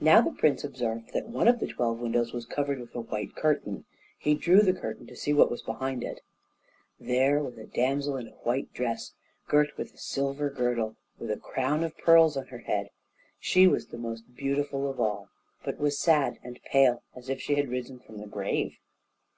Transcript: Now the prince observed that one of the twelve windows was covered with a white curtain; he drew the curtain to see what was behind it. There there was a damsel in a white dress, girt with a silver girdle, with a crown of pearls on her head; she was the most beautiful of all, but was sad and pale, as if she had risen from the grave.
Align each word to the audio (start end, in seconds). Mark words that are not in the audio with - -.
Now 0.00 0.22
the 0.22 0.30
prince 0.32 0.64
observed 0.64 1.12
that 1.12 1.28
one 1.28 1.46
of 1.46 1.60
the 1.60 1.66
twelve 1.66 1.98
windows 2.00 2.32
was 2.32 2.46
covered 2.46 2.78
with 2.80 2.94
a 2.94 3.02
white 3.02 3.36
curtain; 3.36 3.84
he 4.18 4.32
drew 4.32 4.62
the 4.62 4.72
curtain 4.72 5.06
to 5.08 5.14
see 5.14 5.34
what 5.34 5.50
was 5.50 5.60
behind 5.60 6.02
it. 6.02 6.22
There 6.98 7.34
there 7.34 7.42
was 7.44 7.58
a 7.58 7.66
damsel 7.66 8.16
in 8.16 8.28
a 8.28 8.44
white 8.44 8.72
dress, 8.72 9.12
girt 9.48 9.76
with 9.76 9.92
a 9.92 9.98
silver 9.98 10.48
girdle, 10.48 10.96
with 11.18 11.30
a 11.30 11.36
crown 11.36 11.84
of 11.84 11.98
pearls 11.98 12.34
on 12.38 12.46
her 12.46 12.60
head; 12.60 12.88
she 13.38 13.66
was 13.66 13.88
the 13.88 13.98
most 13.98 14.34
beautiful 14.34 14.88
of 14.88 14.98
all, 14.98 15.28
but 15.62 15.76
was 15.78 15.98
sad 15.98 16.38
and 16.42 16.58
pale, 16.64 17.02
as 17.14 17.28
if 17.28 17.38
she 17.38 17.56
had 17.56 17.68
risen 17.68 17.98
from 17.98 18.16
the 18.20 18.26
grave. 18.26 18.78